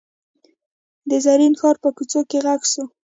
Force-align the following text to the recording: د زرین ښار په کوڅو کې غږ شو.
د 1.09 1.11
زرین 1.25 1.53
ښار 1.59 1.75
په 1.83 1.89
کوڅو 1.97 2.21
کې 2.29 2.37
غږ 2.45 2.61
شو. 2.71 2.83